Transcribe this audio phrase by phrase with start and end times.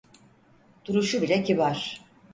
[0.85, 2.01] Duruşu bile kibar.